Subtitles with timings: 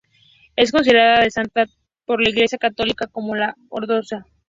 [0.55, 1.73] Es considerada santa tanto
[2.05, 4.25] por la Iglesia católica como por la ortodoxa.